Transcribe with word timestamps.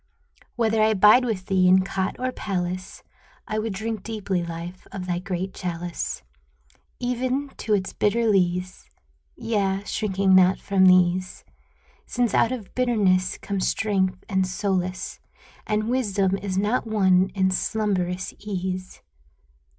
Whether 0.55 0.81
I 0.81 0.95
bide 0.95 1.25
with 1.25 1.45
thee 1.45 1.67
in 1.67 1.83
cot 1.85 2.15
or 2.17 2.31
palace, 2.31 3.03
I 3.47 3.59
would 3.59 3.73
drink 3.75 4.01
deeply. 4.01 4.43
Life, 4.43 4.87
of 4.91 5.05
thy 5.05 5.19
great 5.19 5.53
chalice, 5.53 6.23
Even 6.99 7.49
to 7.57 7.75
its 7.75 7.93
bitter 7.93 8.25
lees— 8.27 8.89
Yea, 9.35 9.83
shrinking 9.85 10.33
not 10.33 10.57
from 10.57 10.85
these, 10.87 11.45
Since 12.07 12.33
out 12.33 12.51
of 12.51 12.73
bitterness 12.73 13.37
come 13.37 13.59
strength 13.59 14.23
and 14.27 14.47
solace 14.47 15.19
And 15.67 15.87
wisdom 15.87 16.35
is 16.37 16.57
not 16.57 16.87
won 16.87 17.29
in 17.35 17.51
slumberous 17.51 18.33
ease. 18.39 19.03